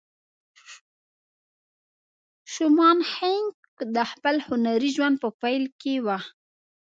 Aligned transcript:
شومان 2.53 2.97
هينک 3.13 3.57
د 3.95 3.97
خپل 4.11 4.35
هنري 4.47 4.89
ژوند 4.95 5.15
په 5.23 5.29
پيل 5.41 5.63
کې 5.81 5.95
وه. 6.05 6.17